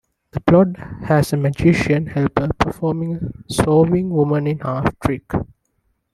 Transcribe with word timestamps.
The 0.31 0.39
plot 0.39 0.77
has 1.03 1.31
a 1.31 1.37
magician's 1.37 2.09
helper 2.13 2.49
performing 2.57 3.17
a 3.17 3.53
"sawing 3.53 4.09
a 4.09 4.13
woman 4.15 4.47
in 4.47 4.57
half" 4.57 4.97
trick. 4.97 5.31